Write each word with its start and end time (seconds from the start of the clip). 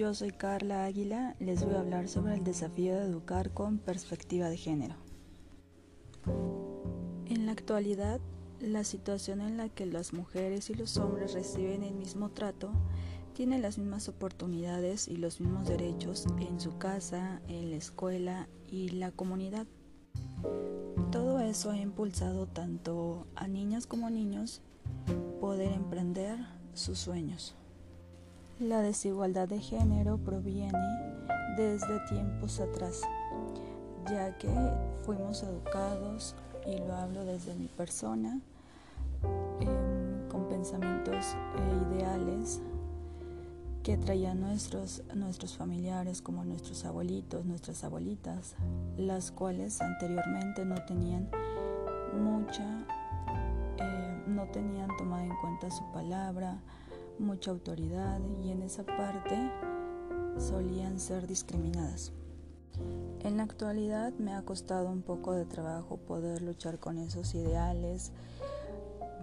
Yo 0.00 0.14
soy 0.14 0.30
Carla 0.30 0.86
Águila, 0.86 1.36
les 1.40 1.62
voy 1.62 1.74
a 1.74 1.80
hablar 1.80 2.08
sobre 2.08 2.32
el 2.32 2.42
desafío 2.42 2.94
de 2.94 3.04
educar 3.04 3.52
con 3.52 3.76
perspectiva 3.76 4.48
de 4.48 4.56
género. 4.56 4.94
En 7.26 7.44
la 7.44 7.52
actualidad, 7.52 8.18
la 8.60 8.82
situación 8.82 9.42
en 9.42 9.58
la 9.58 9.68
que 9.68 9.84
las 9.84 10.14
mujeres 10.14 10.70
y 10.70 10.74
los 10.74 10.96
hombres 10.96 11.34
reciben 11.34 11.82
el 11.82 11.92
mismo 11.92 12.30
trato 12.30 12.72
tienen 13.34 13.60
las 13.60 13.76
mismas 13.76 14.08
oportunidades 14.08 15.06
y 15.06 15.16
los 15.16 15.38
mismos 15.38 15.68
derechos 15.68 16.24
en 16.38 16.58
su 16.60 16.78
casa, 16.78 17.42
en 17.46 17.70
la 17.70 17.76
escuela 17.76 18.48
y 18.66 18.88
la 18.88 19.12
comunidad. 19.12 19.66
Todo 21.12 21.40
eso 21.40 21.72
ha 21.72 21.76
impulsado 21.76 22.46
tanto 22.46 23.26
a 23.36 23.48
niñas 23.48 23.86
como 23.86 24.06
a 24.06 24.10
niños 24.10 24.62
poder 25.42 25.72
emprender 25.72 26.38
sus 26.72 26.98
sueños. 26.98 27.54
La 28.60 28.82
desigualdad 28.82 29.48
de 29.48 29.58
género 29.58 30.18
proviene 30.18 30.76
desde 31.56 31.98
tiempos 32.10 32.60
atrás, 32.60 33.00
ya 34.06 34.36
que 34.36 34.50
fuimos 35.02 35.42
educados, 35.42 36.34
y 36.66 36.76
lo 36.76 36.94
hablo 36.94 37.24
desde 37.24 37.54
mi 37.54 37.68
persona, 37.68 38.38
em, 39.60 40.28
con 40.28 40.46
pensamientos 40.50 41.34
e 41.56 41.94
ideales 41.94 42.60
que 43.82 43.96
traían 43.96 44.42
nuestros, 44.42 45.04
nuestros 45.14 45.56
familiares 45.56 46.20
como 46.20 46.44
nuestros 46.44 46.84
abuelitos, 46.84 47.46
nuestras 47.46 47.82
abuelitas, 47.82 48.56
las 48.98 49.32
cuales 49.32 49.80
anteriormente 49.80 50.66
no 50.66 50.84
tenían 50.84 51.30
mucha, 52.12 52.84
eh, 53.78 54.22
no 54.26 54.44
tenían 54.48 54.90
tomada 54.98 55.24
en 55.24 55.36
cuenta 55.40 55.70
su 55.70 55.90
palabra, 55.92 56.58
mucha 57.20 57.50
autoridad 57.50 58.18
y 58.42 58.50
en 58.50 58.62
esa 58.62 58.84
parte 58.84 59.36
solían 60.38 60.98
ser 60.98 61.26
discriminadas. 61.26 62.12
En 63.20 63.36
la 63.36 63.42
actualidad 63.42 64.12
me 64.14 64.32
ha 64.32 64.42
costado 64.42 64.88
un 64.88 65.02
poco 65.02 65.34
de 65.34 65.44
trabajo 65.44 65.98
poder 65.98 66.40
luchar 66.40 66.78
con 66.78 66.98
esos 66.98 67.34
ideales, 67.34 68.12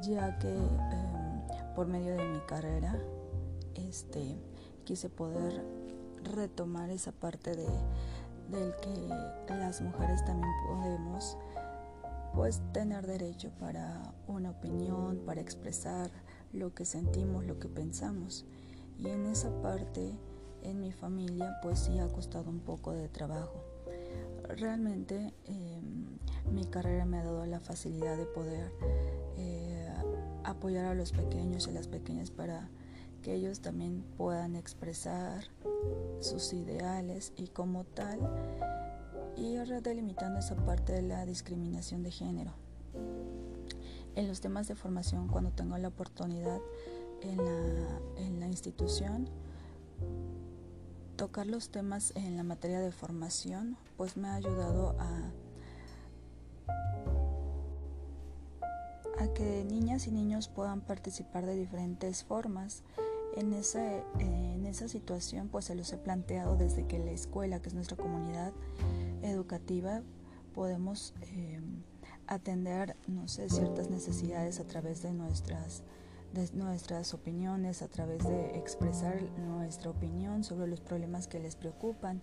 ya 0.02 0.38
que 0.38 0.56
em, 0.56 1.74
por 1.76 1.88
medio 1.88 2.16
de 2.16 2.24
mi 2.24 2.40
carrera 2.42 2.96
este, 3.74 4.38
quise 4.84 5.10
poder 5.10 5.66
retomar 6.24 6.92
esa 6.92 7.12
parte 7.12 7.56
de, 7.56 7.68
del 8.52 8.76
que 8.76 9.54
las 9.56 9.82
mujeres 9.82 10.24
también 10.26 10.54
podemos 10.68 11.38
pues 12.36 12.62
tener 12.72 13.08
derecho 13.08 13.50
para 13.60 14.14
una 14.28 14.52
opinión, 14.52 15.24
para 15.26 15.42
expresar 15.42 16.12
lo 16.54 16.74
que 16.74 16.86
sentimos, 16.86 17.46
lo 17.46 17.60
que 17.60 17.68
pensamos. 17.68 18.46
Y 18.98 19.08
en 19.10 19.26
esa 19.26 19.50
parte, 19.62 20.18
en 20.64 20.80
mi 20.80 20.92
familia, 20.92 21.58
pues 21.62 21.80
sí 21.80 22.00
ha 22.00 22.08
costado 22.08 22.50
un 22.50 22.60
poco 22.60 22.94
de 22.94 23.10
trabajo. 23.10 23.64
Realmente 24.48 25.34
em, 25.46 26.18
mi 26.52 26.66
carrera 26.66 27.06
me 27.06 27.20
ha 27.20 27.24
dado 27.24 27.46
la 27.46 27.60
facilidad 27.60 28.18
de 28.18 28.26
poder 28.26 28.72
eh, 29.38 29.90
apoyar 30.44 30.86
a 30.86 30.96
los 30.96 31.12
pequeños 31.12 31.68
y 31.68 31.72
las 31.72 31.88
pequeñas 31.88 32.32
para 32.32 32.70
que 33.22 33.34
ellos 33.34 33.60
también 33.60 34.04
puedan 34.16 34.56
expresar 34.56 35.44
sus 36.22 36.54
ideales 36.54 37.34
y 37.36 37.50
como 37.50 37.84
tal 37.84 38.20
ir 39.36 39.82
delimitando 39.82 40.40
esa 40.40 40.56
parte 40.56 40.94
de 40.94 41.02
la 41.02 41.26
discriminación 41.26 42.04
de 42.04 42.12
género 42.12 42.67
en 44.18 44.28
los 44.28 44.42
temas 44.42 44.68
de 44.68 44.76
formación 44.76 45.28
cuando 45.28 45.52
tengo 45.52 45.78
la 45.78 45.88
oportunidad 45.90 46.60
en 47.22 48.40
la, 48.40 48.48
institución. 48.48 49.30
Tocar 51.16 51.46
los 51.46 51.70
temas 51.70 52.14
en 52.16 52.36
la 52.36 52.44
materia 52.44 52.80
de 52.80 52.92
formación 52.92 53.78
pues 53.96 54.18
me 54.18 54.28
ha 54.28 54.36
ayudado 54.36 54.96
a, 55.00 55.32
a 59.20 59.34
que 59.34 59.64
niñas 59.66 60.08
y 60.08 60.12
niños 60.12 60.48
puedan 60.48 60.82
participar 60.82 61.46
de 61.46 61.56
diferentes 61.56 62.24
formas. 62.24 62.84
En 63.36 63.54
esa, 63.54 64.02
en 64.20 64.66
esa 64.66 64.88
situación 64.88 65.48
pues 65.50 65.66
se 65.66 65.76
los 65.76 65.94
he 65.94 65.98
planteado 65.98 66.56
desde 66.56 66.88
que 66.88 66.98
la 66.98 67.12
escuela, 67.12 67.62
que 67.62 67.68
es 67.70 67.76
nuestra 67.76 67.98
comunidad 67.98 68.52
educativa, 69.22 70.02
podemos... 70.56 71.14
Eh, 71.22 71.62
atender, 72.28 72.96
no 73.08 73.28
sé, 73.28 73.50
ciertas 73.50 73.90
necesidades 73.90 74.60
a 74.60 74.66
través 74.66 75.02
de 75.02 75.14
nuestras, 75.14 75.84
de 76.34 76.50
nuestras 76.54 77.14
opiniones, 77.14 77.82
a 77.82 77.88
través 77.88 78.24
de 78.24 78.58
expresar 78.58 79.22
nuestra 79.38 79.90
opinión 79.90 80.44
sobre 80.44 80.68
los 80.68 80.82
problemas 80.82 81.28
que 81.28 81.40
les 81.40 81.56
preocupan. 81.56 82.22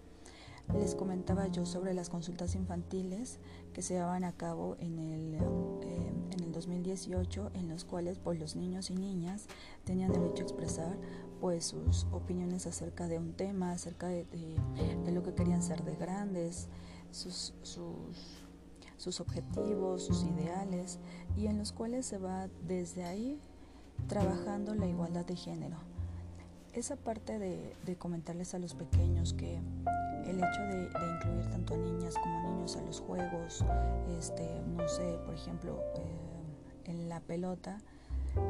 Les 0.73 0.95
comentaba 0.95 1.47
yo 1.49 1.67
sobre 1.67 1.93
las 1.93 2.09
consultas 2.09 2.55
infantiles 2.55 3.39
que 3.75 3.83
se 3.83 3.95
llevaban 3.95 4.25
a 4.25 4.33
cabo 4.33 4.77
en 4.79 4.99
el, 4.99 5.35
eh, 5.35 6.13
en 6.31 6.43
el 6.43 6.53
2018, 6.53 7.51
en 7.53 7.69
los 7.69 7.85
cuales 7.85 8.19
pues, 8.19 8.39
los 8.39 8.57
niños 8.57 8.89
y 8.89 8.95
niñas 8.95 9.47
tenían 9.85 10.13
derecho 10.13 10.43
a 10.43 10.47
expresar 10.47 10.97
pues, 11.41 11.67
sus 11.67 12.07
opiniones 12.13 12.67
acerca 12.67 13.09
de 13.09 13.19
un 13.19 13.35
tema, 13.35 13.73
acerca 13.73 14.09
de, 14.09 14.25
de, 15.05 15.13
lo 15.13 15.23
que 15.23 15.35
querían 15.35 15.63
ser 15.63 15.85
de 15.85 15.97
grandes, 15.97 16.69
sus 17.11 17.53
sus 18.97 19.21
objetivos, 19.21 20.05
sus 20.05 20.25
ideales 20.25 20.99
y 21.37 21.47
en 21.47 21.59
los 21.59 21.73
cuales 21.73 22.07
se 22.07 22.19
va 22.19 22.49
desde 22.67 23.05
ahí 23.05 23.39
trabajando 24.09 24.75
la 24.75 24.87
igualdad 24.87 25.25
de 25.25 25.37
género. 25.37 25.77
Esa 26.73 26.97
parte 26.97 27.39
de, 27.39 27.97
comentarles 27.99 28.55
a 28.55 28.59
los 28.59 28.75
pequeños 28.75 29.33
que 29.33 29.61
el 30.27 30.39
hecho 30.39 30.63
de, 30.63 30.91
incluir 31.15 31.51
tanto 31.51 31.75
a 31.75 31.77
niñas 31.77 32.15
como 32.21 32.51
niños 32.51 32.77
a 32.77 32.83
los 32.83 33.01
juegos, 33.01 33.65
este, 34.19 34.63
no 34.77 34.89
sé, 34.89 35.19
por 35.25 35.35
ejemplo, 35.35 35.81
eh, 35.97 36.91
en 36.91 37.09
la 37.09 37.21
pelota, 37.21 37.79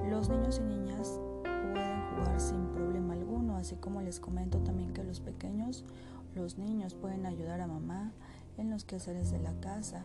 los 0.08 0.30
niños 0.30 0.58
y 0.58 0.62
niñas 0.62 1.20
pueden 1.42 2.00
jugar 2.16 2.40
sin 2.40 2.66
problema 2.68 3.12
alguno, 3.12 3.56
así 3.56 3.76
como 3.76 4.00
les 4.00 4.20
comento 4.20 4.58
también 4.60 4.94
que 4.94 5.04
los 5.04 5.20
pequeños, 5.20 5.84
los 6.34 6.56
niños 6.56 6.94
pueden 6.94 7.26
ayudar 7.26 7.60
a 7.60 7.66
mamá 7.66 8.12
en 8.56 8.70
los 8.70 8.84
quehaceres 8.84 9.30
de 9.30 9.40
la 9.40 9.52
casa, 9.60 10.04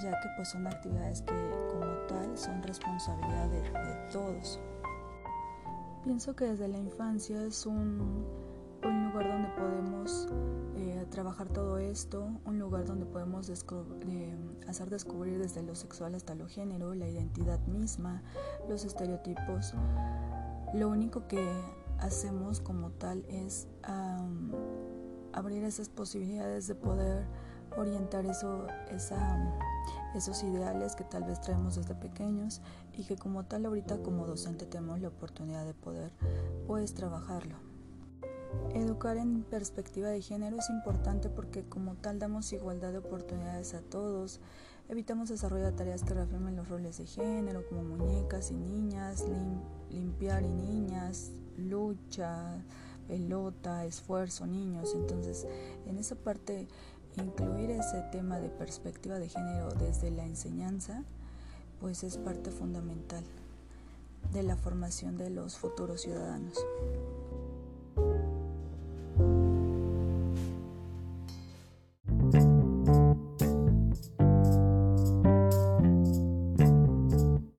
ya 0.00 0.10
que 0.20 0.28
pues 0.36 0.48
son 0.48 0.66
actividades 0.66 1.22
que 1.22 1.34
como 1.70 1.92
tal 2.08 2.36
son 2.36 2.62
responsabilidad 2.62 3.48
de, 3.48 3.62
todos. 4.12 4.60
Pienso 6.04 6.36
que 6.36 6.44
desde 6.44 6.68
la 6.68 6.78
infancia 6.78 7.42
es 7.42 7.66
un, 7.66 8.24
un 8.84 9.10
lugar 9.10 9.26
donde 9.28 9.48
podemos 9.50 10.28
eh, 10.76 11.06
trabajar 11.10 11.48
todo 11.48 11.78
esto, 11.78 12.28
un 12.44 12.58
lugar 12.58 12.84
donde 12.84 13.06
podemos 13.06 13.50
hacer 14.68 14.90
descubrir 14.90 15.38
desde 15.38 15.62
lo 15.62 15.74
sexual 15.74 16.14
hasta 16.14 16.34
lo 16.34 16.46
género, 16.46 16.94
la 16.94 17.08
identidad 17.08 17.58
misma, 17.66 18.22
los 18.68 18.84
estereotipos. 18.84 19.74
Lo 20.74 20.88
único 20.88 21.26
que 21.26 21.44
hacemos 21.98 22.60
como 22.60 22.90
tal 22.90 23.24
es 23.28 23.66
abrir 25.32 25.64
esas 25.64 25.88
posibilidades 25.88 26.66
de 26.66 26.74
poder 26.74 27.26
orientar 27.76 28.26
eso, 28.26 28.66
esos 30.14 30.42
ideales 30.42 30.96
que 30.96 31.04
tal 31.04 31.24
vez 31.24 31.40
traemos 31.40 31.76
desde 31.76 31.94
pequeños 31.94 32.60
y 32.94 33.04
que 33.04 33.16
como 33.16 33.44
tal 33.44 33.66
ahorita 33.66 33.98
como 33.98 34.26
docente 34.26 34.66
tenemos 34.66 35.00
la 35.00 35.08
oportunidad 35.08 35.64
de 35.64 35.74
poder 35.74 36.12
pues 36.66 36.94
trabajarlo. 36.94 37.56
Educar 38.74 39.16
en 39.16 39.42
perspectiva 39.42 40.08
de 40.08 40.22
género 40.22 40.56
es 40.58 40.70
importante 40.70 41.28
porque 41.28 41.64
como 41.64 41.94
tal 41.96 42.18
damos 42.18 42.52
igualdad 42.52 42.92
de 42.92 42.98
oportunidades 42.98 43.74
a 43.74 43.80
todos, 43.80 44.40
evitamos 44.88 45.28
desarrollar 45.28 45.72
tareas 45.72 46.04
que 46.04 46.14
reafirmen 46.14 46.56
los 46.56 46.68
roles 46.68 46.98
de 46.98 47.06
género 47.06 47.66
como 47.68 47.82
muñecas 47.82 48.50
y 48.50 48.56
niñas, 48.56 49.24
limpiar 49.90 50.42
y 50.42 50.48
niñas, 50.48 51.32
lucha, 51.56 52.62
pelota, 53.06 53.84
esfuerzo, 53.84 54.46
niños. 54.46 54.94
Entonces, 54.94 55.46
en 55.86 55.98
esa 55.98 56.14
parte 56.16 56.68
Incluir 57.16 57.70
ese 57.70 58.02
tema 58.12 58.38
de 58.38 58.48
perspectiva 58.48 59.18
de 59.18 59.28
género 59.28 59.70
desde 59.72 60.10
la 60.10 60.24
enseñanza, 60.24 61.02
pues 61.80 62.04
es 62.04 62.18
parte 62.18 62.50
fundamental 62.50 63.24
de 64.32 64.42
la 64.42 64.56
formación 64.56 65.16
de 65.16 65.30
los 65.30 65.56
futuros 65.56 66.02
ciudadanos. 66.02 66.58